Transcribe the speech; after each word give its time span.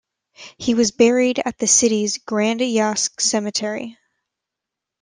He 0.57 0.73
was 0.73 0.89
buried 0.89 1.37
at 1.45 1.59
the 1.59 1.67
city's 1.67 2.17
Grand 2.17 2.59
Jas 2.59 3.11
Cemetery. 3.19 3.99